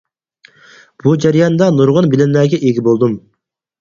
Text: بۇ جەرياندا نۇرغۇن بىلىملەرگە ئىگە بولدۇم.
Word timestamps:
بۇ 1.03 1.13
جەرياندا 1.25 1.67
نۇرغۇن 1.81 2.09
بىلىملەرگە 2.15 2.61
ئىگە 2.65 2.87
بولدۇم. 2.89 3.19